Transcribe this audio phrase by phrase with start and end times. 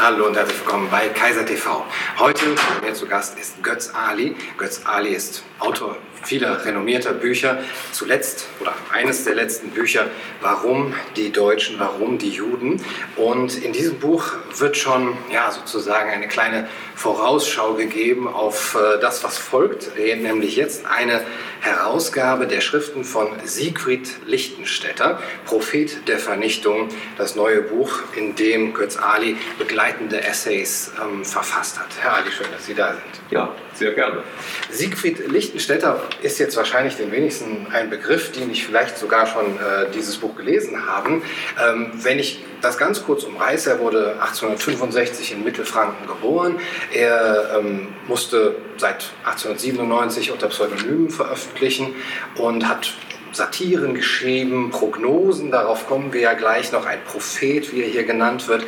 [0.00, 1.84] Hallo und herzlich willkommen bei Kaiser TV.
[2.18, 4.34] Heute bei mir zu Gast ist Götz Ali.
[4.56, 7.58] Götz Ali ist Autor vieler renommierter Bücher.
[7.92, 10.06] Zuletzt oder eines der letzten Bücher,
[10.40, 12.82] Warum die Deutschen, warum die Juden.
[13.16, 14.24] Und in diesem Buch
[14.56, 20.86] wird schon ja, sozusagen eine kleine Vorausschau gegeben auf äh, das, was folgt, nämlich jetzt
[20.86, 21.20] eine
[21.60, 26.88] Herausgabe der Schriften von Siegfried Lichtenstädter, Prophet der Vernichtung,
[27.18, 31.88] das neue Buch, in dem Götz Ali begleitende Essays ähm, verfasst hat.
[32.00, 33.02] Herr Ali, schön, dass Sie da sind.
[33.30, 34.22] Ja, sehr gerne.
[34.70, 39.90] Siegfried Lichtenstädter ist jetzt wahrscheinlich den wenigsten ein Begriff, die nicht vielleicht sogar schon äh,
[39.94, 41.22] dieses Buch gelesen haben.
[41.62, 46.58] Ähm, wenn ich das ganz kurz umreiße, er wurde 1865 in Mittelfranken geboren.
[46.92, 51.94] Er ähm, musste seit 1897 unter Pseudonymen veröffentlichen
[52.36, 52.94] und hat
[53.32, 58.46] Satiren geschrieben, Prognosen, darauf kommen wir ja gleich noch, ein Prophet, wie er hier genannt
[58.48, 58.66] wird.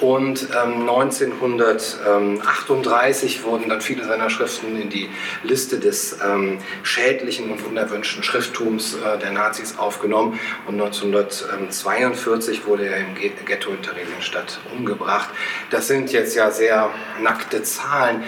[0.00, 5.08] Und ähm, 1938 wurden dann viele seiner Schriften in die
[5.44, 10.40] Liste des ähm, schädlichen und unerwünschten Schrifttums äh, der Nazis aufgenommen.
[10.66, 15.28] Und 1942 wurde er im Ghetto in Theresienstadt umgebracht.
[15.70, 16.90] Das sind jetzt ja sehr
[17.22, 18.24] nackte Zahlen.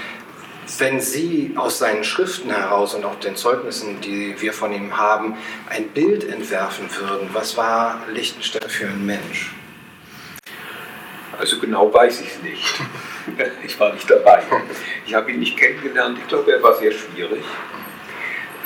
[0.78, 5.36] Wenn Sie aus seinen Schriften heraus und auch den Zeugnissen, die wir von ihm haben,
[5.70, 9.54] ein Bild entwerfen würden, was war Lichtenstein für ein Mensch?
[11.38, 12.80] Also genau weiß ich es nicht.
[13.64, 14.40] Ich war nicht dabei.
[15.04, 16.16] Ich habe ihn nicht kennengelernt.
[16.16, 17.42] Ich glaube, er war sehr schwierig.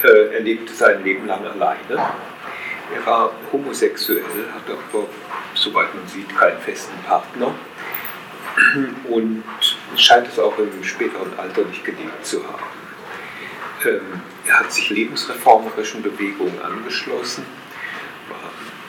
[0.02, 1.78] Äh, er lebte sein Leben lang alleine.
[1.88, 4.22] Er war homosexuell,
[4.54, 5.06] hatte aber,
[5.54, 7.54] soweit man sieht, keinen festen Partner
[9.08, 9.44] und
[9.96, 12.64] scheint es auch im späteren Alter nicht gelebt zu haben.
[13.84, 17.44] Ähm, er hat sich lebensreformerischen Bewegungen angeschlossen,
[18.28, 18.38] war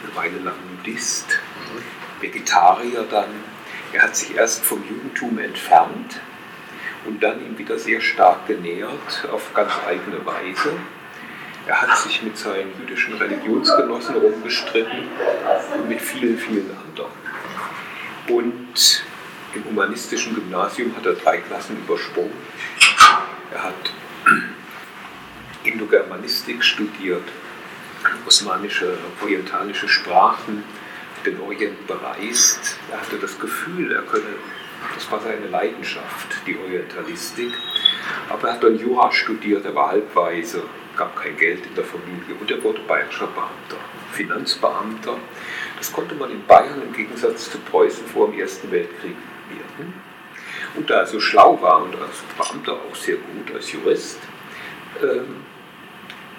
[0.03, 1.39] eine Weile lang Nudist,
[2.19, 3.29] Vegetarier dann.
[3.93, 6.19] Er hat sich erst vom Judentum entfernt
[7.05, 10.73] und dann ihm wieder sehr stark genähert, auf ganz eigene Weise.
[11.67, 15.07] Er hat sich mit seinen jüdischen Religionsgenossen rumgestritten
[15.75, 17.11] und mit vielen, vielen anderen.
[18.27, 19.03] Und
[19.55, 22.33] im humanistischen Gymnasium hat er drei Klassen übersprungen.
[23.53, 23.93] Er hat
[25.63, 27.23] Indogermanistik studiert,
[28.25, 30.63] osmanische, orientalische Sprachen,
[31.25, 32.77] den Orient bereist.
[32.91, 34.35] Er hatte das Gefühl, er könne,
[34.95, 37.53] das war seine Leidenschaft, die Orientalistik.
[38.29, 40.63] Aber er hat dann Jura studiert, er war halbweise,
[40.95, 45.17] gab kein Geld in der Familie und er wurde bayerischer Beamter, Finanzbeamter.
[45.77, 49.15] Das konnte man in Bayern im Gegensatz zu Preußen vor dem Ersten Weltkrieg
[49.49, 49.93] werden.
[50.75, 54.19] Und da er so schlau war und als Beamter auch sehr gut, als Jurist,
[55.01, 55.43] ähm,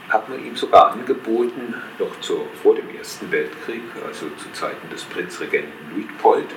[0.08, 5.04] hat man ihm sogar angeboten, noch zur, vor dem Ersten Weltkrieg, also zu Zeiten des
[5.04, 6.48] Prinzregenten Luitpold,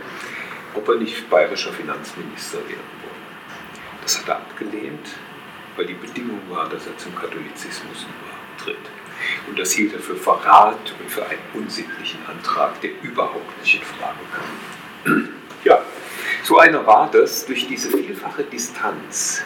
[0.74, 3.82] ob er nicht bayerischer Finanzminister werden wolle.
[4.02, 5.08] Das hat er abgelehnt,
[5.76, 8.78] weil die Bedingung war, dass er zum Katholizismus übertritt.
[9.48, 13.82] Und das hielt er für Verrat und für einen unsittlichen Antrag, der überhaupt nicht in
[13.82, 15.30] Frage kam.
[15.64, 15.84] Ja,
[16.44, 19.42] so einer war das durch diese vielfache Distanz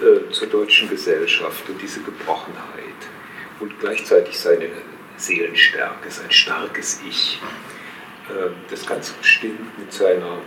[0.00, 3.00] äh, zur deutschen Gesellschaft und diese Gebrochenheit
[3.58, 4.70] und gleichzeitig seine
[5.18, 7.38] Seelenstärke, sein starkes Ich.
[8.30, 10.38] Äh, das Ganze bestimmt mit seiner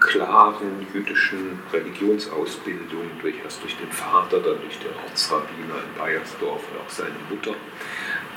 [0.00, 6.80] klaren jüdischen Religionsausbildung, durch, erst durch den Vater, dann durch den Ortsrabbiner in Bayersdorf und
[6.80, 7.54] auch seine Mutter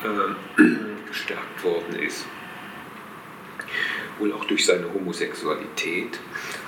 [0.03, 0.61] äh,
[1.07, 2.25] gestärkt worden ist
[4.19, 6.19] wohl auch durch seine Homosexualität,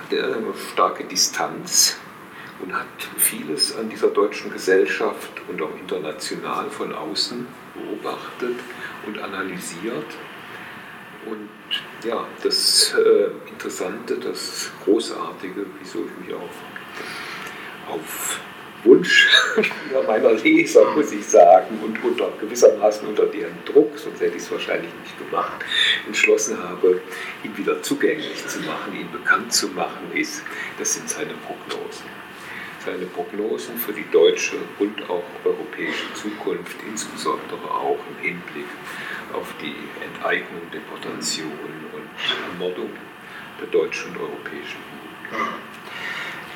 [0.02, 1.98] hat er eine starke Distanz
[2.60, 8.56] und hat vieles an dieser deutschen Gesellschaft und auch international von außen beobachtet
[9.06, 10.06] und analysiert.
[11.26, 11.48] Und
[12.04, 18.40] ja, das äh, Interessante, das Großartige, wieso ich mich auch auf
[18.84, 19.28] Wunsch
[20.06, 24.50] meiner Leser, muss ich sagen, und unter gewissermaßen unter deren Druck, sonst hätte ich es
[24.50, 25.62] wahrscheinlich nicht gemacht,
[26.06, 27.02] entschlossen habe,
[27.44, 30.42] ihn wieder zugänglich zu machen, ihn bekannt zu machen, ist,
[30.78, 32.06] das sind seine Prognosen.
[32.82, 38.64] Seine Prognosen für die deutsche und auch europäische Zukunft, insbesondere auch im Hinblick
[39.34, 41.52] auf die Enteignung, Deportation
[41.92, 42.88] und Ermordung
[43.60, 44.78] der deutschen und europäischen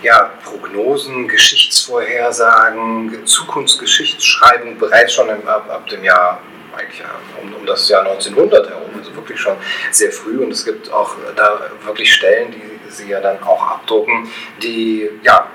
[0.04, 6.40] ja, Prognosen, Geschichtsvorhersagen, Zukunftsgeschichtsschreibung bereits schon im, ab, ab, dem Jahr,
[6.76, 7.02] eigentlich
[7.42, 9.56] um, um, das Jahr 1900 herum, also wirklich schon
[9.90, 10.38] sehr früh.
[10.44, 14.28] Und es gibt auch da wirklich Stellen, die sie ja dann auch abdrucken,
[14.62, 15.48] die ja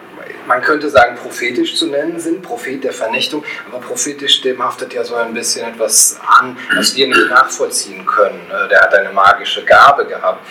[0.47, 5.03] man könnte sagen, prophetisch zu nennen sind, Prophet der Vernichtung, aber prophetisch, dem haftet ja
[5.03, 8.41] so ein bisschen etwas an, was wir nicht nachvollziehen können.
[8.49, 10.45] Äh, der hat eine magische Gabe gehabt.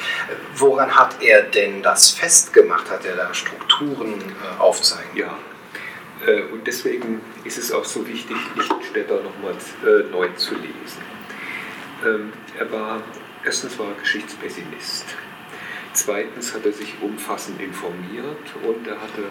[0.55, 2.91] Woran hat er denn das festgemacht?
[2.91, 5.17] Hat er da Strukturen äh, aufzeigen?
[5.17, 5.37] Ja,
[6.27, 9.67] äh, und deswegen ist es auch so wichtig, Lichtenstädter nochmals
[10.11, 11.03] neu zu lesen.
[12.05, 13.03] Ähm, er war,
[13.45, 15.07] erstens war er Geschichtspessimist.
[15.93, 19.25] Zweitens hat er sich umfassend informiert und er hatte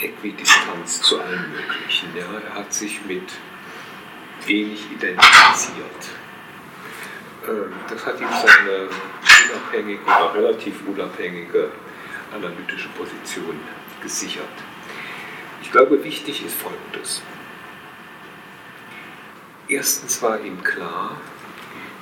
[0.00, 2.16] Äquidistanz zu allem Möglichen.
[2.16, 2.26] Ja.
[2.48, 3.32] Er hat sich mit
[4.46, 6.04] wenig identifiziert.
[7.48, 8.88] Ähm, das hat ihm seine
[9.50, 11.70] unabhängige oder relativ unabhängige
[12.32, 13.58] analytische Position
[14.02, 14.44] gesichert.
[15.62, 17.22] Ich glaube, wichtig ist Folgendes.
[19.68, 21.20] Erstens war ihm klar,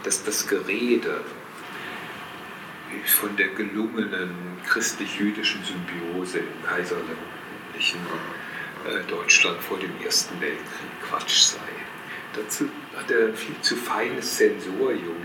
[0.04, 1.20] dass das Gerede
[3.06, 7.35] von der gelungenen christlich-jüdischen Symbiose im kaiserlichen
[7.76, 11.58] äh, Deutschland vor dem Ersten Weltkrieg Quatsch sei.
[12.34, 15.16] Dazu hat er ein viel zu feines Sensorium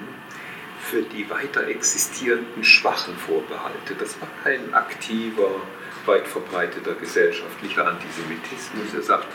[0.82, 3.96] für die weiter existierenden schwachen Vorbehalte.
[4.00, 5.62] Das war kein aktiver
[6.06, 8.94] weit verbreiteter gesellschaftlicher Antisemitismus.
[8.94, 9.28] Er sagt,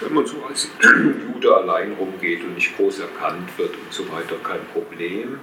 [0.00, 4.36] wenn man so als Jude allein rumgeht und nicht groß erkannt wird und so weiter,
[4.42, 5.38] kein Problem.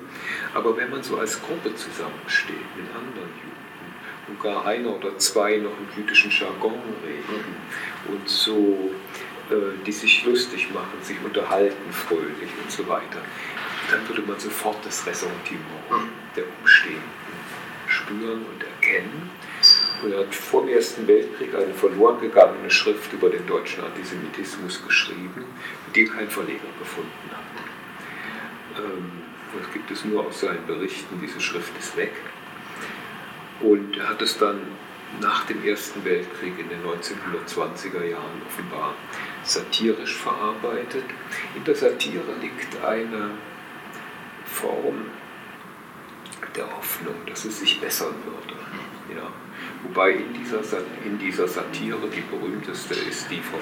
[0.53, 3.56] Aber wenn man so als Gruppe zusammensteht mit anderen Juden
[4.27, 7.55] und gar einer oder zwei noch im jüdischen Jargon reden
[8.07, 8.91] und so,
[9.49, 13.21] äh, die sich lustig machen, sich unterhalten fröhlich und so weiter,
[13.89, 17.01] dann würde man sofort das Ressentiment der Umstehenden
[17.87, 19.29] spüren und erkennen.
[20.03, 24.83] Und er hat vor dem Ersten Weltkrieg eine verloren gegangene Schrift über den deutschen Antisemitismus
[24.85, 25.45] geschrieben,
[25.95, 28.83] die kein Verleger gefunden hat.
[28.83, 29.23] Ähm,
[29.57, 32.13] das gibt es nur aus seinen Berichten, diese Schrift ist weg.
[33.61, 34.59] Und hat es dann
[35.21, 38.93] nach dem Ersten Weltkrieg in den 1920er Jahren offenbar
[39.43, 41.05] satirisch verarbeitet.
[41.55, 43.31] In der Satire liegt eine
[44.45, 45.05] Form
[46.55, 48.59] der Hoffnung, dass es sich bessern würde.
[49.15, 49.31] Ja.
[49.83, 50.59] Wobei in dieser,
[51.05, 53.59] in dieser Satire die berühmteste ist die vom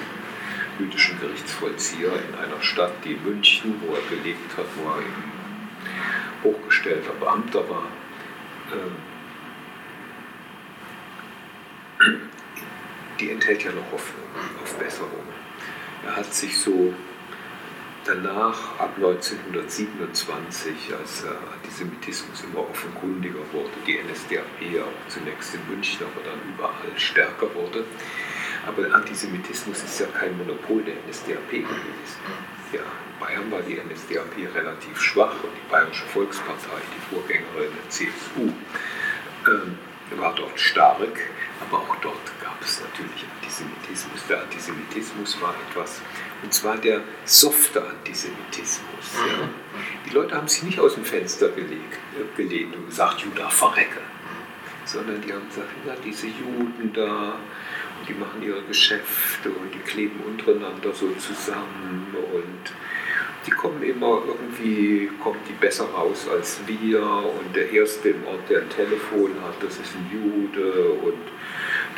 [0.78, 5.32] jüdischen Gerichtsvollzieher in einer Stadt, die München, wo er gelebt hat, wo er eben
[6.42, 7.86] hochgestellter Beamter war.
[8.72, 9.15] Ähm,
[13.20, 14.24] die enthält ja noch Hoffnung
[14.62, 15.10] auf Besserung.
[16.04, 16.94] Er hat sich so
[18.06, 26.06] danach, ab 1927, als äh, Antisemitismus immer offenkundiger wurde, die NSDAP auch zunächst in München,
[26.06, 27.84] aber dann überall stärker wurde.
[28.66, 32.20] Aber Antisemitismus ist ja kein Monopol der NSDAP gewesen.
[32.72, 37.90] Ja, in Bayern war die NSDAP relativ schwach und die Bayerische Volkspartei, die Vorgängerin der
[37.90, 38.52] CSU,
[39.48, 39.78] ähm,
[40.18, 41.18] war dort stark,
[41.60, 44.26] aber auch dort gab es natürlich Antisemitismus.
[44.28, 46.00] Der Antisemitismus war etwas,
[46.42, 49.14] und zwar der softe Antisemitismus.
[49.14, 49.48] Ja.
[50.06, 54.00] Die Leute haben sich nicht aus dem Fenster gelegt, äh, gelehnt und gesagt, Juda verrecke,
[54.84, 57.38] sondern die haben gesagt, ja, diese Juden da,
[57.98, 62.72] und die machen ihre Geschäfte und die kleben untereinander so zusammen und
[63.46, 68.50] die kommen immer irgendwie, kommt die besser raus als wir und der Erste im Ort,
[68.50, 71.22] der ein Telefon hat, das ist ein Jude und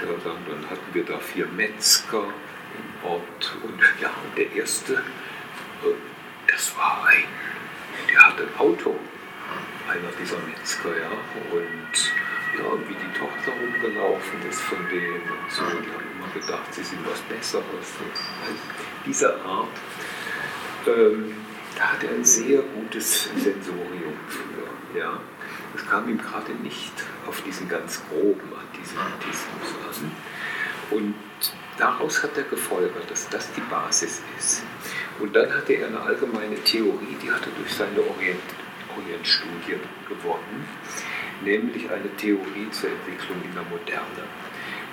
[0.00, 5.94] der dann hatten wir da vier Metzger im Ort und ja, und der Erste, äh,
[6.46, 7.24] das war ein,
[8.12, 8.94] der hatte ein Auto,
[9.88, 11.10] einer dieser Metzger, ja,
[11.50, 12.12] und
[12.56, 16.82] ja, wie die Tochter rumgelaufen ist von denen und so, die haben immer gedacht, sie
[16.82, 17.64] sind was Besseres.
[17.72, 18.60] Also
[19.06, 19.68] diese Art
[20.86, 21.34] ähm,
[21.76, 24.98] da hat er ein sehr gutes Sensorium für.
[24.98, 25.20] Ja.
[25.76, 26.92] Es kam ihm gerade nicht
[27.26, 30.12] auf diesen ganz groben Antisemitismus an.
[30.90, 31.14] Und
[31.76, 34.62] daraus hat er gefolgert, dass das die Basis ist.
[35.18, 38.40] Und dann hatte er eine allgemeine Theorie, die hat er durch seine Orient,
[38.96, 40.66] Orientstudien gewonnen,
[41.42, 44.24] nämlich eine Theorie zur Entwicklung in der Moderne.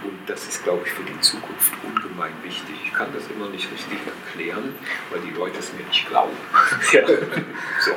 [0.04, 2.76] Und das ist, glaube ich, für die Zukunft ungemein wichtig.
[2.86, 4.76] Ich kann das immer nicht richtig erklären,
[5.10, 6.36] weil die Leute es mir nicht glauben.
[6.92, 7.08] ja.
[7.08, 7.92] so.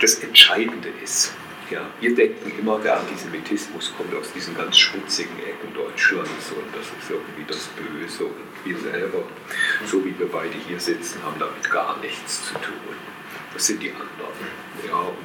[0.00, 1.32] Das Entscheidende ist,
[1.70, 6.86] ja, wir denken immer, der Antisemitismus kommt aus diesen ganz schmutzigen Ecken Deutschlands und das
[6.86, 9.24] ist irgendwie das Böse und wir selber,
[9.84, 13.15] so wie wir beide hier sitzen, haben damit gar nichts zu tun.
[13.56, 14.36] Das sind die anderen.
[14.86, 15.16] Ja, und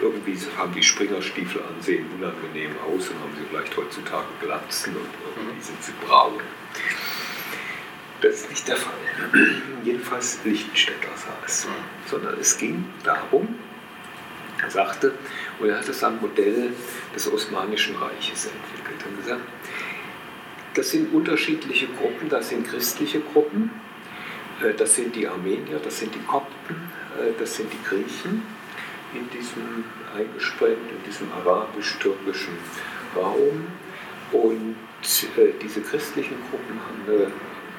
[0.00, 5.60] irgendwie haben die Springerstiefel ansehen unangenehm aus und haben sie vielleicht heutzutage Glatzen und irgendwie
[5.60, 6.34] sind sie braun.
[8.20, 8.94] Das ist nicht der Fall.
[9.82, 11.66] Jedenfalls Lichtenstädter saß.
[12.08, 13.56] Sondern es ging darum,
[14.62, 15.14] er sagte,
[15.58, 16.72] und er hat es am Modell
[17.12, 19.42] des Osmanischen Reiches entwickelt und gesagt,
[20.74, 23.72] Das sind unterschiedliche Gruppen, das sind christliche Gruppen,
[24.62, 26.91] äh, das sind die Armenier, das sind die Kopten,
[27.38, 28.42] das sind die Griechen
[29.14, 29.84] in diesem
[30.16, 32.56] eingesprengt, in diesem arabisch-türkischen
[33.16, 33.66] Raum.
[34.32, 34.76] Und
[35.36, 37.32] äh, diese christlichen Gruppen haben eine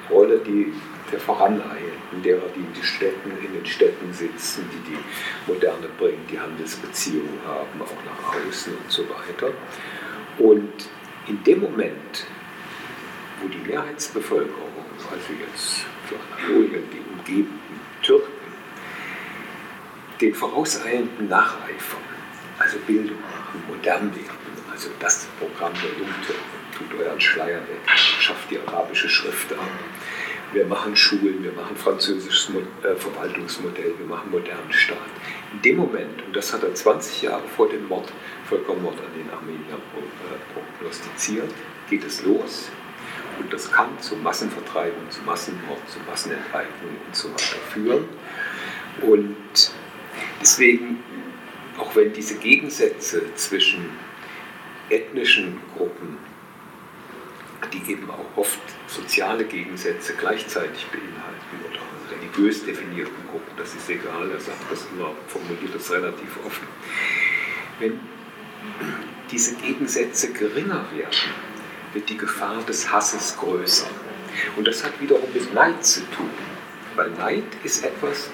[0.08, 0.72] Rolle, die
[1.10, 4.98] der Voraneilenden, derer, die in, die Städten, in den Städten sitzen, die die
[5.46, 9.52] Moderne bringen, die Handelsbeziehungen haben, auch nach außen und so weiter.
[10.38, 10.88] Und
[11.26, 12.26] in dem Moment,
[13.40, 14.72] wo die Mehrheitsbevölkerung,
[15.10, 18.43] also jetzt für Anatolien, die umgebenden Türken,
[20.20, 22.02] den vorauseilenden nacheifern,
[22.58, 24.38] also Bildung machen, modern werden,
[24.70, 29.58] also das Programm der Jungtürken, tut euren Schleier weg, schafft die arabische Schrift an,
[30.54, 32.48] wir machen Schulen, wir machen französisches
[32.82, 34.98] äh, Verwaltungsmodell, wir machen modernen Staat.
[35.52, 38.12] In dem Moment, und das hat er 20 Jahre vor dem Mord,
[38.48, 41.50] Völkermord an den Armeniern äh, prognostiziert,
[41.90, 42.70] geht es los.
[43.40, 48.04] Und das kann zu Massenvertreibung, zu Massenmord, zu Massenenteignung und so weiter führen.
[49.00, 49.72] Und
[50.44, 51.02] deswegen,
[51.78, 53.88] auch wenn diese Gegensätze zwischen
[54.90, 56.18] ethnischen Gruppen
[57.72, 61.80] die eben auch oft soziale Gegensätze gleichzeitig beinhalten oder
[62.14, 66.68] religiös definierten Gruppen, das ist egal, er sagt das immer, formuliert das relativ offen.
[67.78, 67.98] Wenn
[69.30, 71.32] diese Gegensätze geringer werden,
[71.94, 73.88] wird die Gefahr des Hasses größer.
[74.56, 76.30] Und das hat wiederum mit Neid zu tun,
[76.96, 78.30] weil Neid ist etwas,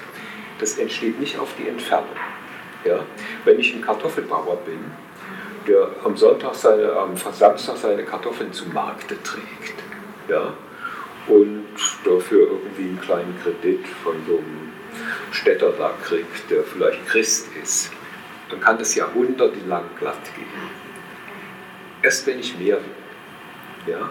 [0.61, 2.15] das entsteht nicht auf die Entfernung.
[2.85, 2.99] Ja?
[3.43, 4.79] Wenn ich ein Kartoffelbauer bin,
[5.67, 9.75] der am Sonntag seine, am Samstag seine Kartoffeln zum Markte trägt.
[10.29, 10.53] Ja?
[11.27, 11.67] Und
[12.05, 14.71] dafür irgendwie einen kleinen Kredit von so einem
[15.31, 17.91] Städter da kriegt, der vielleicht Christ ist.
[18.49, 20.45] Dann kann das jahrhundertelang glatt gehen.
[22.01, 23.93] Erst wenn ich mehr will.
[23.93, 24.09] Ja?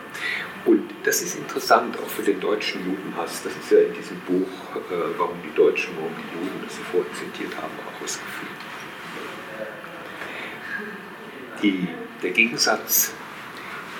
[0.64, 3.42] Und das ist interessant, auch für den deutschen Judenhass.
[3.42, 6.82] Das ist ja in diesem Buch, äh, warum die Deutschen, warum die Juden, das Sie
[6.82, 8.50] vorhin zitiert haben, auch ausgeführt.
[11.62, 11.88] Die,
[12.22, 13.12] der Gegensatz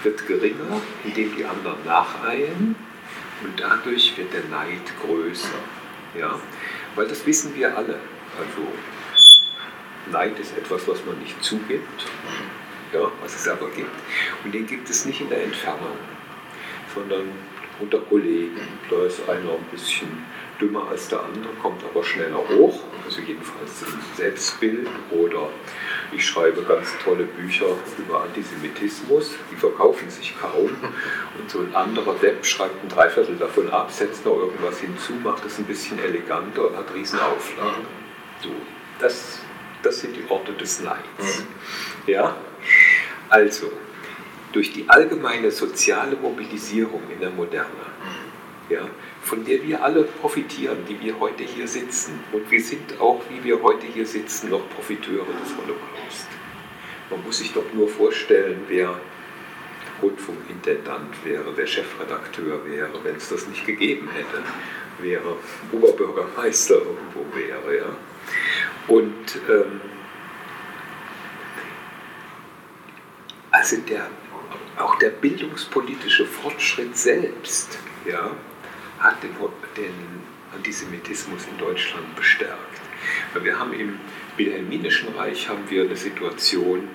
[0.03, 2.77] wird geringer, indem die anderen nacheilen
[3.43, 5.49] und dadurch wird der Neid größer.
[6.19, 6.39] Ja?
[6.95, 7.99] Weil das wissen wir alle.
[8.39, 8.69] Also
[10.11, 12.07] Neid ist etwas, was man nicht zugibt,
[12.93, 13.91] ja, was es aber gibt.
[14.45, 15.97] Und den gibt es nicht in der Entfernung,
[16.95, 17.31] sondern
[17.81, 18.61] unter Kollegen.
[18.91, 20.09] Da ist einer ein bisschen
[20.61, 25.49] dümmer als der andere, kommt aber schneller hoch, also jedenfalls im Selbstbild oder
[26.13, 27.67] ich schreibe ganz tolle Bücher
[27.99, 30.71] über Antisemitismus, die verkaufen sich kaum.
[31.39, 35.45] Und so ein anderer Depp schreibt ein Dreiviertel davon ab, setzt noch irgendwas hinzu, macht
[35.47, 37.87] es ein bisschen eleganter und hat riesen Auflagen.
[38.43, 38.51] So,
[38.99, 39.41] das,
[39.83, 41.45] das sind die Orte des Neids.
[42.07, 42.37] Ja?
[43.29, 43.71] Also,
[44.53, 47.69] durch die allgemeine soziale Mobilisierung in der Moderne,
[48.69, 48.89] ja,
[49.23, 52.21] von der wir alle profitieren, die wir heute hier sitzen.
[52.33, 56.27] Und wir sind auch, wie wir heute hier sitzen, noch Profiteure des Holocaust.
[57.11, 59.01] Man muss sich doch nur vorstellen, wer
[60.03, 64.43] Rundfunkintendant wäre, wer Chefredakteur wäre, wenn es das nicht gegeben hätte,
[65.03, 65.37] wäre
[65.73, 67.77] Oberbürgermeister irgendwo wäre.
[67.77, 67.97] Ja?
[68.89, 69.81] Und ähm,
[73.51, 74.09] also der,
[74.79, 78.31] auch der bildungspolitische Fortschritt selbst, ja,
[78.99, 79.35] hat den,
[79.77, 79.95] den
[80.55, 82.81] Antisemitismus in Deutschland bestärkt.
[83.33, 83.99] Weil wir haben im
[84.37, 86.89] Wilhelminischen Reich haben wir eine Situation,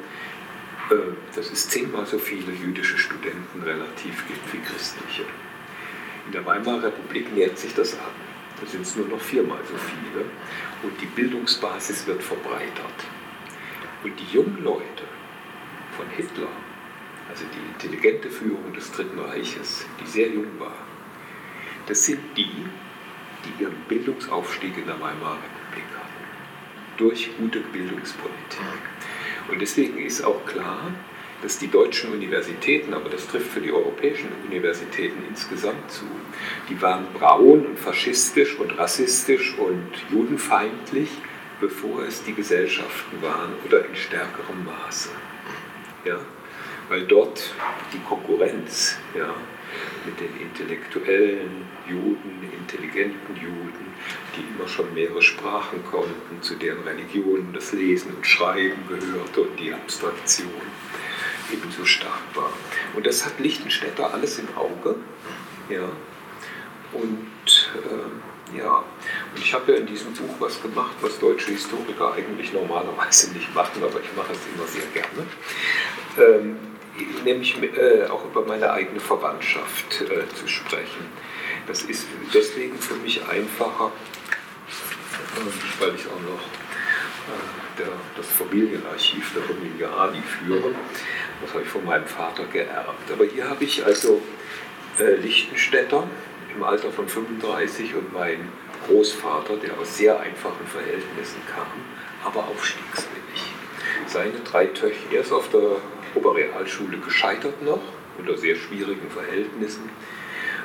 [0.89, 0.95] äh,
[1.35, 5.23] dass es zehnmal so viele jüdische Studenten relativ gibt wie christliche.
[6.27, 8.25] In der Weimarer Republik nähert sich das an.
[8.59, 10.25] Da sind es nur noch viermal so viele.
[10.83, 13.05] Und die Bildungsbasis wird verbreitert.
[14.03, 15.03] Und die jungen Leute
[15.97, 16.47] von Hitler,
[17.29, 20.75] also die intelligente Führung des Dritten Reiches, die sehr jung war,
[21.87, 22.65] das sind die,
[23.45, 26.97] die ihren Bildungsaufstieg in der Weimarer Republik hatten.
[26.97, 28.81] Durch gute Bildungspolitik.
[29.49, 30.91] Und deswegen ist auch klar,
[31.41, 36.05] dass die deutschen Universitäten, aber das trifft für die europäischen Universitäten insgesamt zu,
[36.69, 41.09] die waren braun und faschistisch und rassistisch und judenfeindlich,
[41.59, 45.09] bevor es die Gesellschaften waren oder in stärkerem Maße.
[46.05, 46.19] Ja?
[46.89, 47.53] Weil dort
[47.93, 49.33] die Konkurrenz ja,
[50.05, 53.93] mit den intellektuellen Juden, intelligenten Juden,
[54.35, 59.59] die immer schon mehrere Sprachen konnten, zu deren Religionen das Lesen und Schreiben gehörte und
[59.59, 60.51] die Abstraktion
[61.51, 62.51] ebenso stark war.
[62.95, 64.95] Und das hat Lichtenstädter alles im Auge.
[65.69, 65.89] Ja.
[66.93, 72.13] Und äh, ja, und ich habe ja in diesem Buch was gemacht, was deutsche Historiker
[72.13, 75.27] eigentlich normalerweise nicht machen, aber ich mache es immer sehr gerne.
[76.17, 76.74] Ähm,
[77.23, 81.05] nämlich äh, auch über meine eigene Verwandtschaft äh, zu sprechen.
[81.67, 83.91] Das ist deswegen für mich einfacher,
[85.35, 86.43] äh, weil ich auch noch
[87.27, 90.73] äh, der, das Familienarchiv der Familie Ali führe.
[91.41, 93.11] Das habe ich von meinem Vater geerbt.
[93.11, 94.21] Aber hier habe ich also
[94.99, 96.07] äh, Lichtenstädter
[96.55, 98.47] im Alter von 35 und mein
[98.87, 101.67] Großvater, der aus sehr einfachen Verhältnissen kam,
[102.23, 103.53] aber aufstiegswillig.
[104.07, 105.77] Seine drei Töchter, er ist auf der
[106.15, 107.81] Oberrealschule gescheitert noch,
[108.17, 109.89] unter sehr schwierigen Verhältnissen,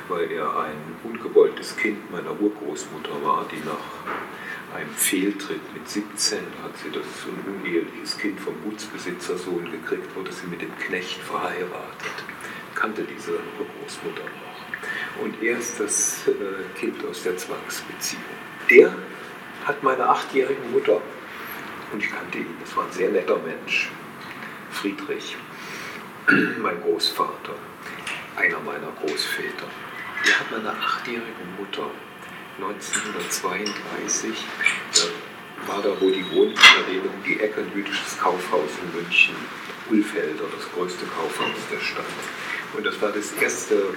[0.08, 6.76] weil er ein ungewolltes Kind meiner Urgroßmutter war, die nach einem Fehltritt mit 17 hat
[6.76, 12.24] sie das so ein uneheliches Kind vom Gutsbesitzersohn gekriegt, wurde sie mit dem Knecht verheiratet.
[12.74, 15.24] Kannte diese Urgroßmutter noch.
[15.24, 18.22] Und er ist das äh, Kind aus der Zwangsbeziehung.
[18.70, 18.94] Der
[19.64, 21.00] hat meine achtjährige Mutter,
[21.92, 23.90] und ich kannte ihn, das war ein sehr netter Mensch,
[24.80, 25.36] Friedrich,
[26.58, 27.52] mein Großvater,
[28.36, 29.68] einer meiner Großväter,
[30.26, 31.90] der hat meine achtjährige Mutter
[32.56, 34.32] 1932,
[34.94, 36.58] da war da, wo die wohnten,
[37.04, 39.34] um die Ecke, ein jüdisches Kaufhaus in München,
[39.90, 42.04] Ulfelder, das größte Kaufhaus der Stadt.
[42.74, 43.92] Und das war das erste,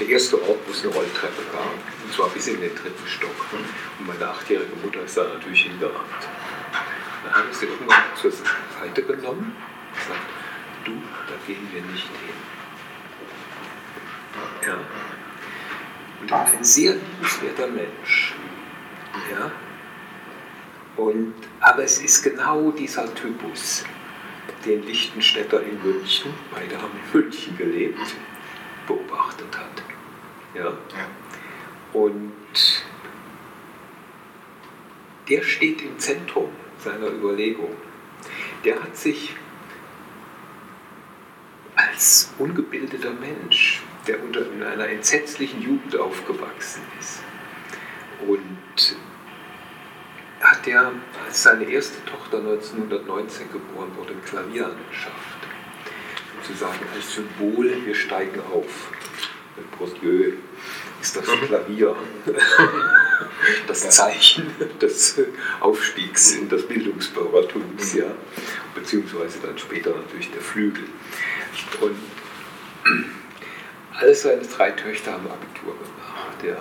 [0.00, 3.52] der erste Ort, wo es eine Rolltreppe gab, und zwar bis in den dritten Stock.
[3.52, 6.24] Und meine achtjährige Mutter ist da natürlich hingerannt.
[7.22, 9.54] Dann haben sie irgendwann zur Seite genommen
[10.06, 10.20] sagt,
[10.84, 12.56] du, da gehen wir nicht hin.
[14.66, 14.78] Ja.
[16.20, 18.34] Und ein sehr liebenswerter Mensch.
[19.30, 19.50] Ja.
[20.96, 23.84] Und, aber es ist genau dieser Typus,
[24.64, 28.14] den Lichtenstädter in München, beide haben in München gelebt,
[28.86, 29.82] beobachtet hat.
[30.54, 30.72] Ja.
[31.92, 32.32] Und
[35.28, 37.76] der steht im Zentrum seiner Überlegung.
[38.64, 39.34] Der hat sich
[41.96, 47.22] als ungebildeter Mensch, der unter in einer entsetzlichen Jugend aufgewachsen ist.
[48.28, 48.96] Und
[50.40, 50.92] hat er,
[51.26, 55.38] als seine erste Tochter 1919 geboren wurde, ein Klavier angeschafft.
[56.42, 58.90] Sozusagen als Symbol, wir steigen auf.
[59.56, 60.34] Mit Bourdieu
[61.00, 61.46] ist das mhm.
[61.46, 61.96] Klavier
[63.66, 65.20] das Zeichen des
[65.60, 68.06] Aufstiegs in das Bildungsbürgertums, ja,
[68.74, 70.84] beziehungsweise dann später natürlich der Flügel.
[71.80, 71.96] Und
[73.92, 76.58] alle seine drei Töchter haben Abitur gemacht, ja.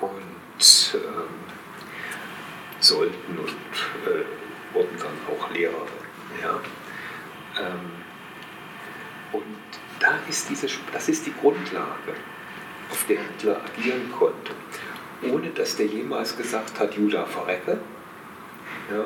[0.00, 1.00] Und ähm,
[2.80, 4.24] sollten und äh,
[4.74, 5.86] wurden dann auch Lehrer,
[6.42, 6.60] ja.
[7.58, 7.90] Ähm,
[9.32, 9.44] und
[10.00, 12.14] da ist diese, das ist die Grundlage,
[12.90, 14.52] auf der Hitler agieren konnte,
[15.22, 17.78] ohne dass der jemals gesagt hat, Judah verrecke.
[18.90, 19.04] Ja.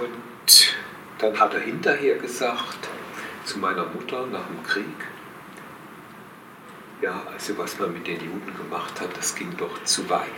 [0.00, 0.74] Und
[1.18, 2.88] dann hat er hinterher gesagt
[3.44, 4.84] zu meiner Mutter nach dem Krieg,
[7.00, 10.28] ja, also was man mit den Juden gemacht hat, das ging doch zu weit.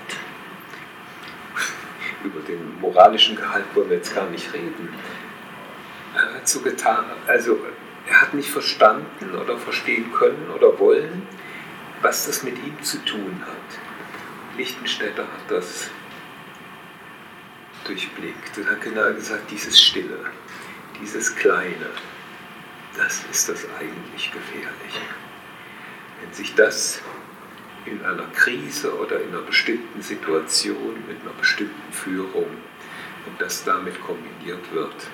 [2.25, 4.89] Über den moralischen Gehalt wollen wir jetzt gar nicht reden.
[6.15, 7.59] Er hat so getan, also
[8.09, 11.27] er hat nicht verstanden oder verstehen können oder wollen,
[12.05, 14.59] was das mit ihm zu tun hat.
[14.59, 15.89] Lichtenstädter hat das
[17.85, 20.19] durchblickt und hat genau gesagt, dieses Stille,
[21.01, 21.91] dieses Kleine,
[22.95, 25.07] das ist das eigentlich Gefährliche.
[26.21, 27.01] Wenn sich das
[27.87, 32.51] in einer Krise oder in einer bestimmten Situation mit einer bestimmten Führung
[33.27, 35.09] und das damit kombiniert wird,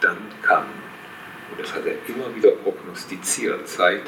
[0.00, 0.66] dann kann,
[1.52, 4.02] und das hat er immer wieder prognostiziert, seit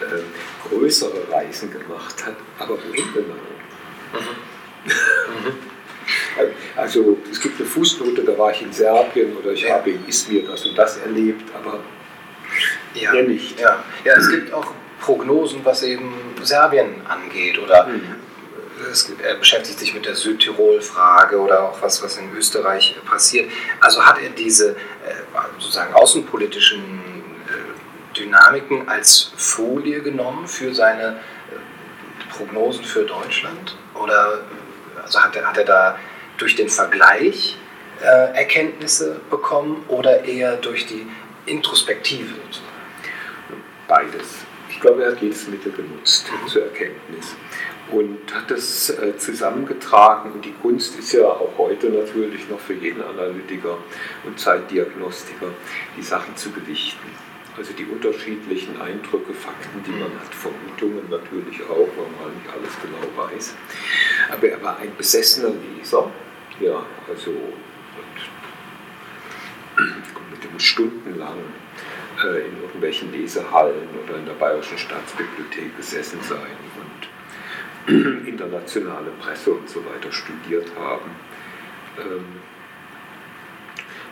[0.01, 2.37] äh, größere Reisen gemacht hat.
[2.59, 3.35] Aber wohin genau?
[4.13, 5.55] Mhm.
[6.77, 9.77] Also es gibt eine Fußnote, da war ich in Serbien oder ich ja.
[9.77, 11.81] habe in Izmir das und das erlebt, aber
[12.95, 13.59] ja, nicht.
[13.59, 13.83] Ja.
[14.05, 14.73] ja, es gibt auch
[15.07, 18.17] Prognosen, was eben Serbien angeht oder mhm.
[18.91, 23.49] es, er beschäftigt sich mit der Südtirol-Frage oder auch was, was in Österreich passiert.
[23.81, 24.75] Also hat er diese äh,
[25.61, 31.21] sozusagen außenpolitischen äh, Dynamiken als Folie genommen für seine
[31.53, 33.77] äh, Prognosen für Deutschland?
[33.95, 34.41] Oder
[35.05, 35.99] also hat er, hat er da
[36.37, 37.57] durch den Vergleich
[38.03, 41.07] äh, Erkenntnisse bekommen oder eher durch die
[41.47, 42.35] Introspektive?
[43.87, 44.46] Beides.
[44.77, 47.35] Ich glaube, er hat jedes Mittel genutzt zur Erkenntnis
[47.91, 50.33] und hat das äh, zusammengetragen.
[50.33, 53.79] Und die Kunst ist ja auch heute natürlich noch für jeden Analytiker
[54.27, 55.47] und Zeitdiagnostiker,
[55.97, 57.09] die Sachen zu gewichten.
[57.57, 62.73] Also die unterschiedlichen Eindrücke, Fakten, die man hat, Vermutungen natürlich auch, weil man nicht alles
[62.83, 63.55] genau weiß.
[64.31, 66.11] Aber er war ein besessener Leser,
[66.61, 67.31] ja, also
[70.31, 71.39] mit dem stundenlang
[72.25, 76.57] äh, in irgendwelchen Lesehallen oder in der Bayerischen Staatsbibliothek gesessen sein
[77.89, 81.11] und internationale Presse und so weiter studiert haben.
[81.99, 82.41] Ähm,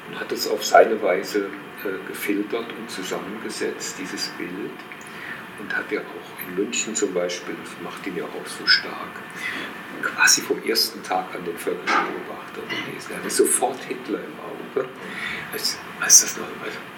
[0.08, 1.48] und hat es auf seine Weise
[1.84, 4.50] äh, gefiltert und zusammengesetzt, dieses Bild.
[5.60, 9.22] Und hat ja auch in München zum Beispiel, das macht ihn ja auch so stark,
[10.02, 13.12] quasi vom ersten Tag an den Völkerbeobachter gelesen.
[13.12, 14.88] Er hatte sofort Hitler im Auge,
[15.52, 16.46] als, als das noch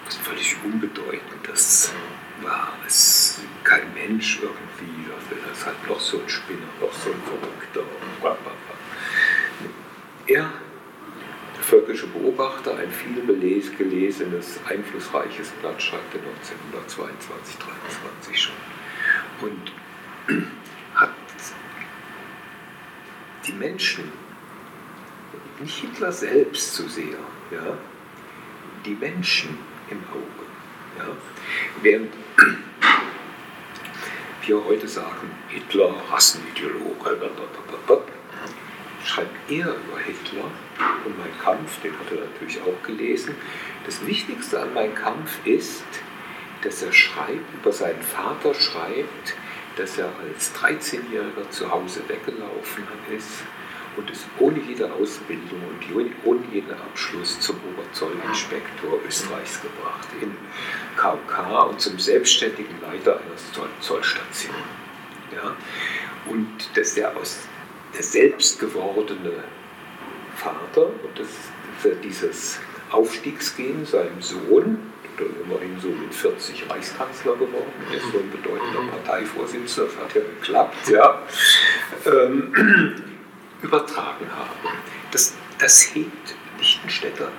[0.05, 1.93] als völlig unbedeutend das
[2.41, 2.73] war.
[2.85, 5.09] Es kein Mensch irgendwie,
[5.49, 7.83] das ist halt noch so ein Spinner, noch so ein Verrückter.
[10.27, 10.51] Er,
[11.55, 13.21] der völkische Beobachter, ein viel
[13.77, 18.55] gelesenes, einflussreiches Blatt, schreibt er 1922, 1923 schon.
[19.41, 19.71] Und
[20.95, 21.11] hat
[23.45, 24.11] die Menschen,
[25.61, 27.17] nicht Hitler selbst so sehr,
[27.51, 27.77] ja,
[28.85, 29.57] die Menschen
[29.89, 30.45] im Auge.
[30.97, 31.05] Ja.
[31.81, 32.13] Während
[34.45, 37.17] wir heute sagen, Hitler, Rassenideologe,
[39.03, 40.51] schreibt er über Hitler
[41.05, 43.35] und Mein Kampf, den hat er natürlich auch gelesen.
[43.85, 45.85] Das Wichtigste an Mein Kampf ist,
[46.61, 49.35] dass er schreibt, über seinen Vater schreibt,
[49.77, 52.83] dass er als 13-Jähriger zu Hause weggelaufen
[53.15, 53.43] ist
[53.97, 60.35] und ist ohne jede Ausbildung und ohne jeden Abschluss zum Oberzollinspektor Österreichs gebracht, in
[60.95, 64.55] KK und zum selbstständigen Leiter einer Zollstation.
[65.35, 65.55] Ja?
[66.31, 67.39] Und dass der aus
[67.95, 69.43] der selbst gewordene
[70.35, 71.27] Vater, und das
[72.03, 72.59] dieses
[72.91, 74.79] Aufstiegsgehen seinem Sohn,
[75.17, 78.89] dann immerhin so mit 40 Reichskanzler geworden, ist so ein bedeutender mhm.
[78.89, 81.21] Parteivorsitzender, das hat ja geklappt, ja,
[82.05, 83.03] ähm,
[83.61, 84.77] übertragen haben.
[85.11, 87.31] Das, das hebt Lichtenstädter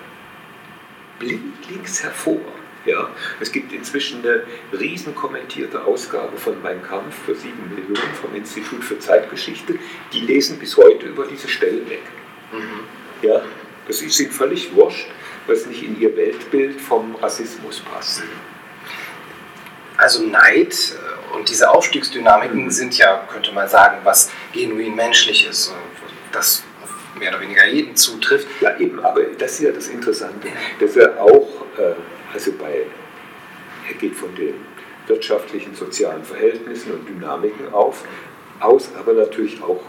[1.18, 2.40] blindlings hervor.
[2.84, 4.44] Ja, es gibt inzwischen eine
[4.78, 9.78] riesen kommentierte Ausgabe von Mein Kampf für sieben Millionen vom Institut für Zeitgeschichte.
[10.12, 12.02] Die lesen bis heute über diese Stellen weg.
[12.52, 12.80] Mhm.
[13.20, 13.42] Ja,
[13.86, 15.08] das ist ihnen völlig wurscht,
[15.46, 18.22] was nicht in ihr Weltbild vom Rassismus passt.
[19.96, 22.70] Also Neid äh, und diese Aufstiegsdynamiken mhm.
[22.70, 25.46] sind ja, könnte man sagen, was genuin menschlich
[26.32, 26.62] das
[27.18, 28.46] mehr oder weniger jeden zutrifft.
[28.60, 30.48] Ja, eben, aber das ist ja das Interessante,
[30.80, 31.94] dass er auch, äh,
[32.32, 32.86] also bei,
[33.88, 34.54] er geht von den
[35.06, 38.04] wirtschaftlichen, sozialen Verhältnissen und Dynamiken auf,
[38.60, 39.82] aus, aber natürlich auch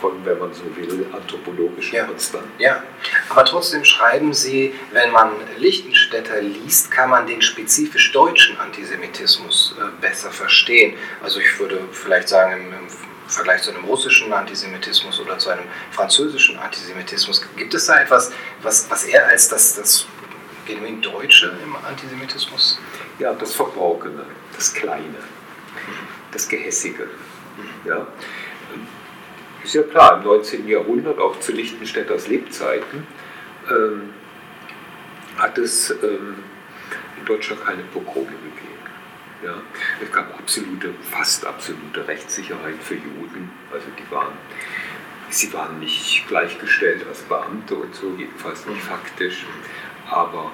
[0.00, 2.04] von, wenn man so will, anthropologischen ja.
[2.04, 2.50] Konstanten.
[2.58, 2.82] Ja,
[3.28, 10.00] aber trotzdem schreiben Sie, wenn man Lichtenstädter liest, kann man den spezifisch deutschen Antisemitismus äh,
[10.00, 10.94] besser verstehen.
[11.22, 12.88] Also ich würde vielleicht sagen, im, im
[13.26, 17.42] Vergleich zu einem russischen Antisemitismus oder zu einem französischen Antisemitismus.
[17.56, 18.32] Gibt es da etwas,
[18.62, 20.06] was, was er als das, das
[20.66, 22.78] genuin Deutsche im Antisemitismus?
[23.18, 25.18] Ja, das Verborgene, das Kleine,
[26.32, 27.08] das Gehässige.
[27.84, 28.06] Ja.
[29.62, 30.68] Ist ja klar, im 19.
[30.68, 33.06] Jahrhundert, auch zu Lichtenstädters Lebzeiten,
[33.70, 34.10] ähm,
[35.38, 36.44] hat es ähm,
[37.18, 38.53] in Deutschland keine Pogrome gegeben.
[39.44, 39.60] Ja.
[40.02, 43.50] Es gab absolute, fast absolute Rechtssicherheit für Juden.
[43.70, 44.32] Also die waren
[45.34, 49.44] sie waren nicht gleichgestellt als Beamte und so, jedenfalls nicht faktisch,
[50.08, 50.52] aber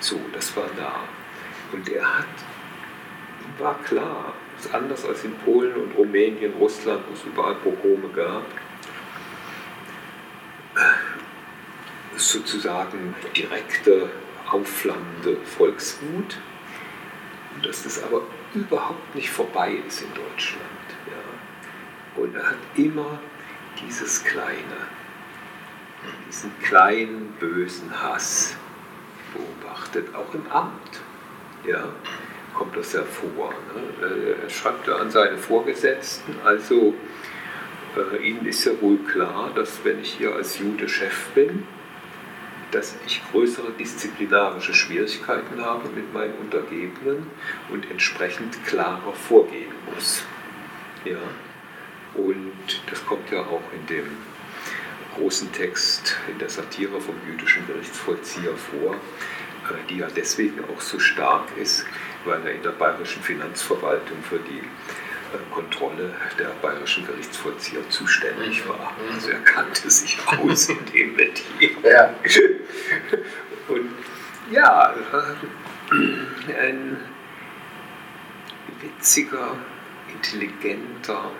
[0.00, 1.00] so, das war da.
[1.72, 2.26] Und er hat,
[3.58, 4.34] war klar,
[4.72, 8.44] anders als in Polen und Rumänien, Russland, wo es überall Pogrome gab,
[12.16, 14.10] sozusagen direkte,
[14.50, 16.36] aufflammende Volkswut.
[17.54, 18.22] Und dass das aber
[18.54, 20.62] überhaupt nicht vorbei ist in Deutschland.
[21.06, 22.22] Ja.
[22.22, 23.18] Und er hat immer
[23.80, 24.88] dieses kleine,
[26.28, 28.56] diesen kleinen bösen Hass
[29.32, 31.00] beobachtet, auch im Amt.
[31.66, 31.88] Ja,
[32.54, 33.52] kommt das hervor.
[34.00, 34.36] Ne?
[34.42, 36.94] Er schreibt an seine Vorgesetzten, also
[37.96, 41.66] äh, Ihnen ist ja wohl klar, dass wenn ich hier als Jude Chef bin,
[42.70, 47.26] dass ich größere disziplinarische Schwierigkeiten habe mit meinen Untergebenen
[47.70, 50.24] und entsprechend klarer vorgehen muss.
[51.04, 51.18] Ja?
[52.14, 54.06] Und das kommt ja auch in dem
[55.16, 60.98] großen Text in der Satire vom jüdischen Gerichtsvollzieher vor, äh, die ja deswegen auch so
[60.98, 61.84] stark ist,
[62.24, 64.62] weil er in der bayerischen Finanzverwaltung für die
[65.50, 68.92] Kontrolle der bayerischen Gerichtsvollzieher zuständig war.
[69.12, 71.70] Also er kannte sich aus in dem Metier.
[71.82, 72.14] Ja.
[73.68, 73.90] Und
[74.50, 74.94] ja,
[76.60, 76.96] ein
[78.80, 79.56] witziger,
[80.12, 81.30] intelligenter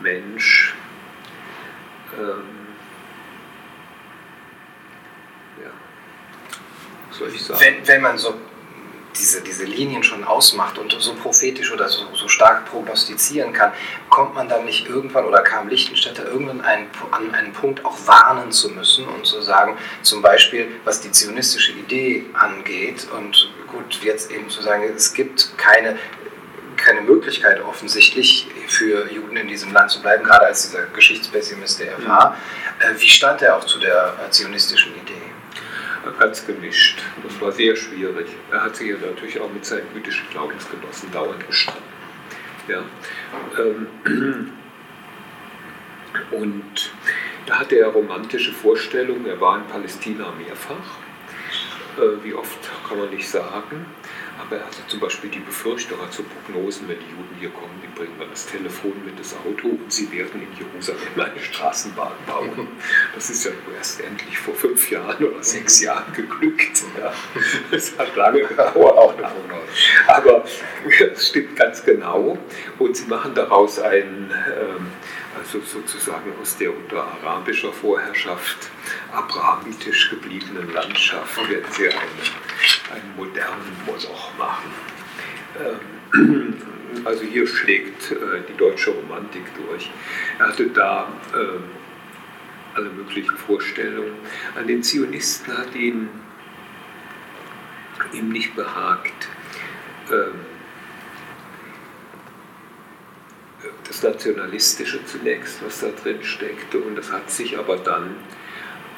[0.00, 0.74] Mensch.
[2.18, 2.42] Ähm,
[5.62, 5.70] ja,
[7.10, 7.60] soll ich sagen?
[7.60, 8.34] Wenn, wenn man so
[9.18, 13.72] diese, diese Linien schon ausmacht und so prophetisch oder so, so stark prognostizieren kann,
[14.10, 18.52] kommt man dann nicht irgendwann oder kam Lichtenstädter irgendwann einen, an einen Punkt auch warnen
[18.52, 24.30] zu müssen und zu sagen, zum Beispiel was die zionistische Idee angeht und gut, jetzt
[24.30, 25.98] eben zu sagen, es gibt keine,
[26.76, 31.92] keine Möglichkeit offensichtlich für Juden in diesem Land zu bleiben, gerade als dieser Geschichtspessimist, der
[31.92, 32.36] er war.
[32.80, 35.25] Äh, wie stand er auch zu der zionistischen Idee?
[36.12, 37.00] Ganz gemischt.
[37.22, 38.28] Das war sehr schwierig.
[38.50, 41.82] Er hat sich ja natürlich auch mit seinen jüdischen Glaubensgenossen dauernd gestritten.
[42.68, 42.82] Ja.
[43.58, 44.52] Ähm,
[46.32, 46.92] und
[47.46, 49.26] da hatte er romantische Vorstellungen.
[49.26, 50.98] Er war in Palästina mehrfach.
[51.96, 53.86] Äh, wie oft kann man nicht sagen.
[54.38, 57.80] Aber er hatte zum Beispiel die Befürchtung, hat so Prognosen, wenn die Juden hier kommen,
[57.82, 62.12] die bringen dann das Telefon mit, das Auto und sie werden in Jerusalem eine Straßenbahn
[62.26, 62.68] bauen.
[63.14, 66.84] Das ist ja erst endlich vor fünf Jahren oder sechs Jahren geglückt.
[67.00, 67.12] Ja.
[67.70, 68.76] Das hat lange gedauert.
[68.76, 69.14] Auch
[70.08, 70.44] Aber
[71.12, 72.38] es stimmt ganz genau.
[72.78, 74.86] Und sie machen daraus ein, ähm,
[75.46, 78.70] also sozusagen aus der unter arabischer Vorherrschaft
[79.12, 84.70] abrahamitisch gebliebenen Landschaft werden sie einen, einen modernen Moloch machen.
[86.12, 86.54] Ähm,
[87.04, 88.16] also hier schlägt äh,
[88.48, 89.90] die deutsche Romantik durch.
[90.38, 91.64] Er hatte da ähm,
[92.74, 94.16] alle möglichen Vorstellungen.
[94.56, 96.08] An den Zionisten hat ihn
[98.12, 99.28] ihm nicht behagt.
[100.10, 100.55] Ähm,
[103.88, 108.16] das Nationalistische zunächst, was da drin steckte, und das hat sich aber dann,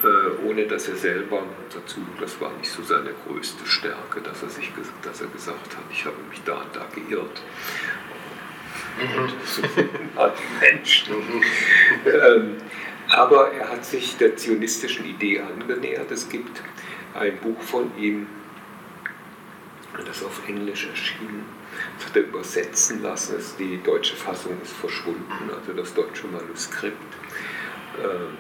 [0.02, 1.42] äh, ohne dass er selber
[1.74, 4.70] dazu, das war nicht so seine größte Stärke, dass er, sich,
[5.02, 7.42] dass er gesagt hat, ich habe mich da und da geirrt.
[8.98, 9.32] Mhm.
[10.60, 11.08] Mensch.
[11.08, 11.42] Mhm.
[12.06, 12.56] ähm,
[13.10, 16.10] aber er hat sich der zionistischen Idee angenähert.
[16.10, 16.62] Es gibt
[17.14, 18.26] ein Buch von ihm,
[20.04, 21.44] das auf Englisch erschien,
[21.96, 23.36] das hat er übersetzen lassen.
[23.58, 27.14] Die deutsche Fassung ist verschwunden, also das deutsche Manuskript.
[28.02, 28.36] Ähm,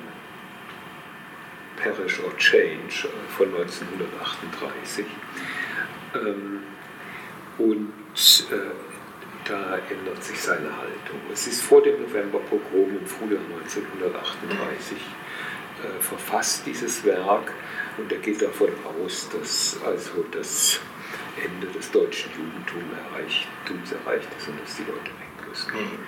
[1.76, 5.06] Perish or Change äh, von 1938.
[6.14, 6.62] Ähm,
[7.58, 7.92] und
[8.50, 11.20] äh, da ändert sich seine Haltung.
[11.32, 17.52] Es ist vor dem Novemberpogrom im Frühjahr 1938 äh, verfasst, dieses Werk,
[17.96, 18.68] und er geht davon
[19.02, 20.80] aus, dass also das
[21.44, 23.48] Ende des deutschen Judentums erreicht,
[24.04, 25.72] erreicht ist und dass die Leute weg müssen.
[25.72, 25.98] Mhm.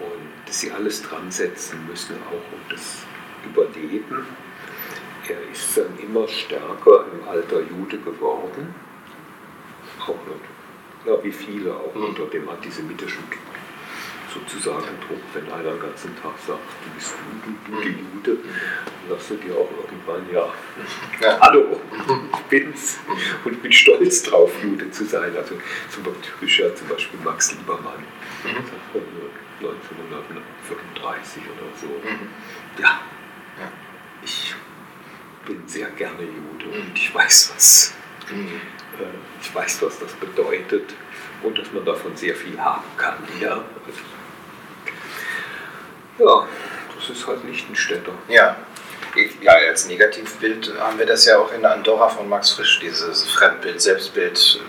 [0.00, 3.02] Und dass sie alles dran setzen müssen, auch um das
[3.44, 4.26] Überleben.
[5.28, 8.74] Er ist dann immer stärker im Alter Jude geworden,
[10.00, 12.04] auch noch ja, wie viele auch mhm.
[12.04, 13.24] unter dem antisemitischen
[14.34, 19.30] sozusagen Druck, wenn einer den ganzen Tag sagt, du bist du, die Jude, dann sagst
[19.30, 20.52] du dir auch irgendwann, ja,
[21.20, 21.38] ja.
[21.42, 21.80] hallo,
[22.32, 22.98] ich bin's
[23.44, 25.36] und bin stolz drauf, Jude zu sein.
[25.36, 25.56] Also
[25.90, 28.02] zum Beispiel, zum Beispiel Max Liebermann,
[28.44, 28.56] mhm.
[29.60, 31.86] 1935 oder so.
[31.86, 32.28] Mhm.
[32.78, 33.00] Ja,
[34.22, 34.54] ich
[35.46, 37.94] bin sehr gerne Jude und ich weiß, was
[38.30, 38.60] mhm.
[38.98, 39.06] Äh,
[39.42, 40.94] ich weiß, was das bedeutet
[41.42, 43.18] und dass man davon sehr viel haben kann.
[43.40, 43.64] Ja,
[46.18, 46.46] ja
[47.08, 48.12] das ist halt Lichtenstädter.
[48.28, 48.56] Ja.
[49.40, 53.80] Ja, als Negativbild haben wir das ja auch in Andorra von Max Frisch, dieses Fremdbild,
[53.80, 54.60] Selbstbild,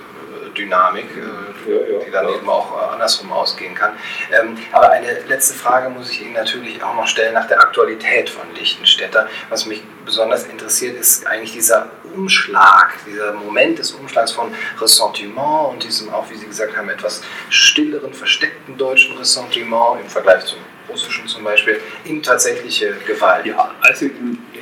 [0.57, 3.93] Dynamik, äh, die dann eben auch äh, andersrum ausgehen kann.
[4.31, 8.29] Ähm, aber eine letzte Frage muss ich Ihnen natürlich auch noch stellen nach der Aktualität
[8.29, 9.27] von Lichtenstädter.
[9.49, 15.83] Was mich besonders interessiert, ist eigentlich dieser Umschlag, dieser Moment des Umschlags von Ressentiment und
[15.83, 21.27] diesem auch, wie Sie gesagt haben, etwas stilleren, versteckten deutschen Ressentiment im Vergleich zum russischen
[21.27, 23.45] zum Beispiel, in tatsächliche Gewalt.
[23.45, 24.07] Ja, also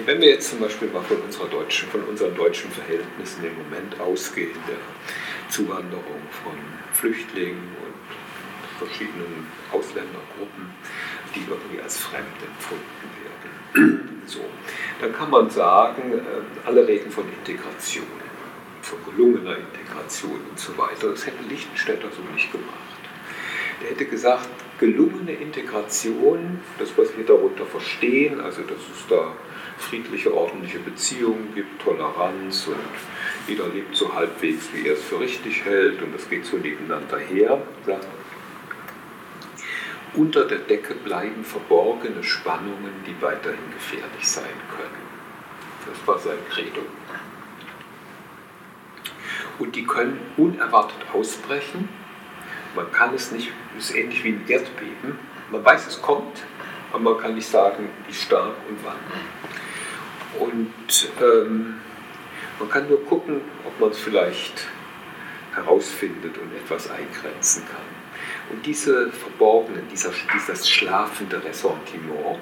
[0.06, 4.00] wenn wir jetzt zum Beispiel mal von, unserer deutschen, von unseren deutschen Verhältnissen im Moment
[4.00, 4.78] ausgehen, der
[5.54, 6.54] Zuwanderung von
[6.94, 10.72] Flüchtlingen und verschiedenen Ausländergruppen,
[11.36, 14.10] die irgendwie als fremd empfunden werden.
[14.26, 14.40] So,
[15.02, 18.06] dann kann man sagen, äh, alle reden von Integration,
[18.82, 21.10] von gelungener Integration und so weiter.
[21.10, 23.02] Das hätte Lichtenstädter so nicht gemacht.
[23.82, 24.48] Der hätte gesagt,
[24.80, 29.34] gelungene Integration, das, was wir darunter verstehen, also dass es da
[29.78, 32.78] friedliche, ordentliche Beziehungen gibt, Toleranz und
[33.48, 37.18] jeder lebt so halbwegs, wie er es für richtig hält und das geht so nebeneinander
[37.18, 37.62] her.
[37.86, 38.08] Sagt,
[40.14, 44.44] unter der Decke bleiben verborgene Spannungen, die weiterhin gefährlich sein
[44.78, 45.04] können.
[45.88, 46.82] Das war sein Credo.
[49.60, 51.90] Und die können unerwartet ausbrechen.
[52.76, 55.18] Man kann es nicht, es ist ähnlich wie ein Erdbeben.
[55.52, 56.44] Man weiß, es kommt,
[56.92, 60.48] aber man kann nicht sagen, wie stark und wann.
[60.48, 61.76] Und ähm,
[62.60, 64.68] man kann nur gucken, ob man es vielleicht
[65.54, 67.82] herausfindet und etwas eingrenzen kann.
[68.52, 72.40] Und diese verborgenen, dieser, dieses schlafende Ressentiment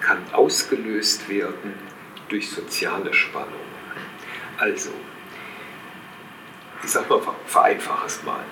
[0.00, 1.74] kann ausgelöst werden
[2.28, 3.54] durch soziale Spannungen.
[4.58, 4.90] Also,
[6.82, 8.44] ich sag mal, vereinfache es mal.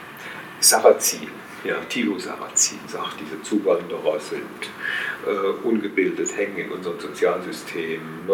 [0.61, 1.31] Sarrazin,
[1.64, 4.70] ja, Thilo Sarrazin sagt, diese Zuwanderer sind
[5.27, 8.33] äh, ungebildet, hängen in unserem Sozialsystem äh,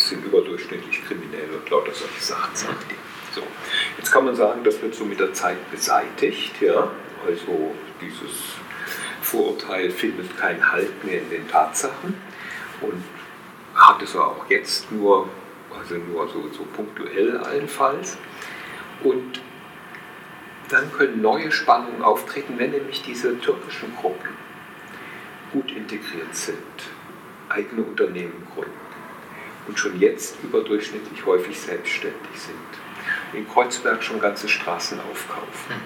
[0.00, 2.96] sind überdurchschnittlich kriminell und lauter solche Sachen, sagt er.
[3.34, 3.42] So.
[3.96, 6.90] Jetzt kann man sagen, das wird so mit der Zeit beseitigt, ja,
[7.26, 8.54] also dieses
[9.22, 12.14] Vorurteil findet keinen Halt mehr in den Tatsachen
[12.80, 13.04] und
[13.74, 15.28] hat es auch jetzt nur,
[15.78, 18.16] also nur so, so punktuell allenfalls.
[19.04, 19.40] Und
[20.70, 24.30] dann können neue Spannungen auftreten, wenn nämlich diese türkischen Gruppen
[25.52, 26.56] gut integriert sind,
[27.48, 28.87] eigene Unternehmen gründen
[29.68, 35.80] und schon jetzt überdurchschnittlich häufig selbstständig sind, in Kreuzberg schon ganze Straßen aufkaufen, hm.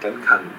[0.00, 0.50] dann kann,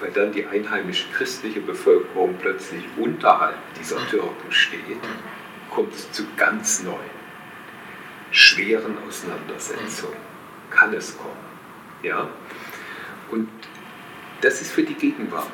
[0.00, 4.08] weil dann die einheimische christliche Bevölkerung plötzlich unterhalb dieser hm.
[4.08, 5.74] Türken steht, hm.
[5.74, 7.16] kommt es zu ganz neuen,
[8.30, 10.26] schweren Auseinandersetzungen.
[10.70, 11.30] Kann es kommen.
[12.02, 12.28] Ja?
[13.30, 13.48] Und
[14.40, 15.46] das ist für die Gegenwart.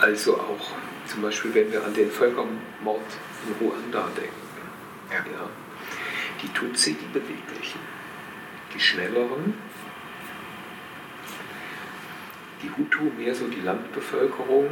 [0.00, 0.70] Also auch
[1.08, 3.00] zum Beispiel, wenn wir an den Völkermord
[3.46, 4.34] in Ruanda denken.
[5.10, 5.16] Ja.
[5.16, 5.48] Ja,
[6.42, 7.80] die Tutsi, die Beweglichen,
[8.74, 9.54] die Schnelleren,
[12.62, 14.68] die Hutu, mehr so die Landbevölkerung,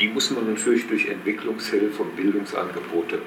[0.00, 3.20] die muss man natürlich durch Entwicklungshilfe und Bildungsangebote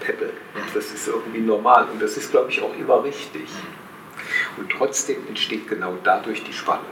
[0.00, 0.32] peppeln.
[0.74, 3.48] Das ist irgendwie normal und das ist, glaube ich, auch immer richtig.
[4.56, 6.84] Und trotzdem entsteht genau dadurch die Spannung.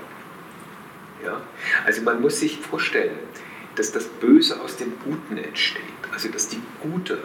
[1.24, 1.40] Ja?
[1.84, 3.18] Also man muss sich vorstellen,
[3.76, 5.82] dass das Böse aus dem Guten entsteht,
[6.12, 7.18] also dass die gute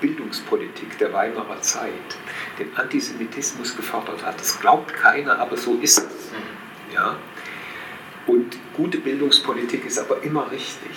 [0.00, 1.90] Bildungspolitik der Weimarer Zeit
[2.58, 4.38] den Antisemitismus gefördert hat.
[4.38, 6.30] Das glaubt keiner, aber so ist es.
[6.92, 7.16] Ja?
[8.26, 10.90] Und gute Bildungspolitik ist aber immer richtig.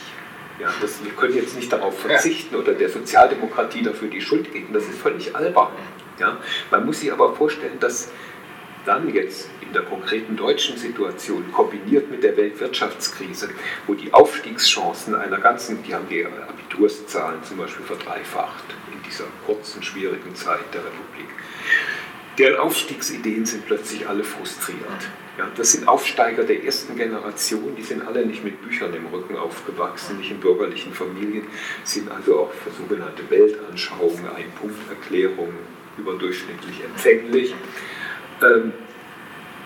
[0.59, 4.73] Ja, das, wir können jetzt nicht darauf verzichten oder der Sozialdemokratie dafür die Schuld geben,
[4.73, 5.69] das ist völlig albern.
[6.19, 6.37] Ja?
[6.69, 8.11] Man muss sich aber vorstellen, dass
[8.89, 13.49] dann jetzt in der konkreten deutschen Situation kombiniert mit der Weltwirtschaftskrise,
[13.85, 19.83] wo die Aufstiegschancen einer ganzen, die haben die Abiturszahlen zum Beispiel verdreifacht in dieser kurzen,
[19.83, 21.29] schwierigen Zeit der Republik.
[22.39, 25.01] Deren Aufstiegsideen sind plötzlich alle frustriert.
[25.37, 29.37] Ja, das sind Aufsteiger der ersten Generation, die sind alle nicht mit Büchern im Rücken
[29.37, 31.43] aufgewachsen, nicht in bürgerlichen Familien,
[31.83, 35.59] sind also auch für sogenannte Weltanschauungen, Ein-Punkt-Erklärungen
[35.99, 37.53] überdurchschnittlich empfänglich.
[38.41, 38.73] Ähm,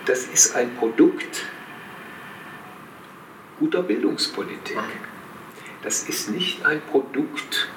[0.06, 1.46] das ist ein Produkt
[3.60, 4.78] guter Bildungspolitik.
[5.84, 7.70] Das ist nicht ein Produkt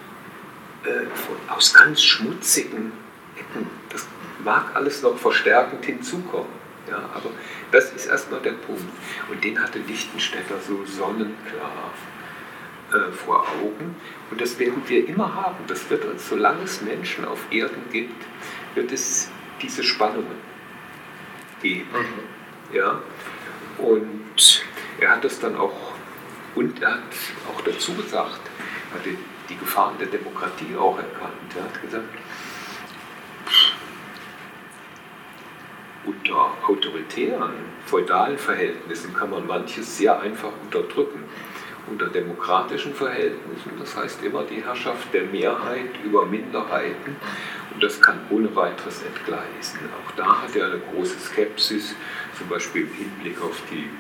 [0.85, 2.93] äh, von, aus ganz schmutzigen
[3.37, 3.67] Ecken.
[3.91, 4.07] Das
[4.45, 6.67] mag alles noch verstärkend hinzukommen.
[6.89, 7.31] Ja, aber
[7.73, 8.85] das ist erstmal der Punkt.
[9.29, 11.93] Und den hatte Lichtenstädter so sonnenklar
[12.93, 13.97] äh, vor Augen.
[14.31, 15.65] Und das werden wir immer haben.
[15.67, 18.25] Das wird uns, solange es Menschen auf Erden gibt,
[18.75, 20.56] wird es diese Spannungen
[21.63, 21.89] geben.
[21.93, 22.77] Mhm.
[22.77, 23.01] Ja?
[23.79, 24.65] Und
[25.01, 25.93] er hat es dann auch
[26.57, 27.03] Und er hat
[27.53, 28.41] auch dazu gesagt,
[28.91, 29.11] er hatte
[29.49, 31.55] die Gefahren der Demokratie auch erkannt.
[31.55, 32.09] Er hat gesagt,
[36.07, 37.53] unter autoritären,
[37.85, 41.25] feudalen Verhältnissen kann man manches sehr einfach unterdrücken.
[41.89, 47.17] Unter demokratischen Verhältnissen, das heißt immer die Herrschaft der Mehrheit über Minderheiten,
[47.77, 49.81] und das kann ohne weiteres entgleisen.
[50.01, 51.95] Auch da hat er eine große Skepsis,
[52.39, 53.91] zum Beispiel im Hinblick auf die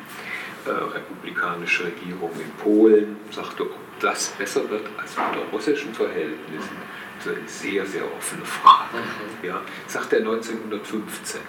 [0.66, 6.76] äh, republikanische Regierung in Polen, sagte, ob das besser wird als unter russischen Verhältnissen,
[7.18, 8.96] das ist eine sehr, sehr offene Frage.
[8.96, 9.46] Mhm.
[9.46, 11.40] Ja, sagt er 1915.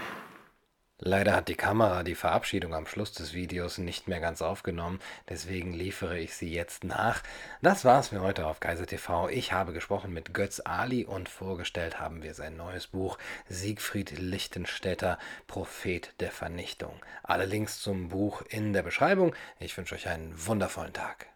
[1.00, 5.72] Leider hat die Kamera die Verabschiedung am Schluss des Videos nicht mehr ganz aufgenommen, deswegen
[5.72, 7.22] liefere ich sie jetzt nach.
[7.62, 9.30] Das war's für heute auf Kaiser TV.
[9.30, 15.20] Ich habe gesprochen mit Götz Ali und vorgestellt haben wir sein neues Buch Siegfried Lichtenstädter,
[15.46, 17.00] Prophet der Vernichtung.
[17.22, 19.36] Alle Links zum Buch in der Beschreibung.
[19.60, 21.28] Ich wünsche euch einen wundervollen Tag.